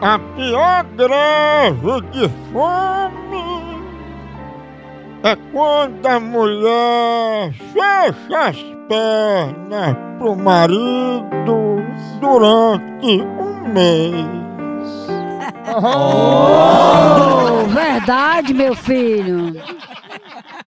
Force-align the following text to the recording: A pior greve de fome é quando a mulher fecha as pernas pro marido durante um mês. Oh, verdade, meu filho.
A 0.00 0.18
pior 0.18 0.84
greve 0.94 2.00
de 2.12 2.28
fome 2.52 3.76
é 5.22 5.34
quando 5.52 6.06
a 6.06 6.20
mulher 6.20 7.52
fecha 7.72 8.48
as 8.48 8.56
pernas 8.88 9.96
pro 10.18 10.36
marido 10.36 11.82
durante 12.20 13.22
um 13.22 13.68
mês. 13.72 14.26
Oh, 15.78 17.66
verdade, 17.66 18.54
meu 18.54 18.74
filho. 18.74 19.60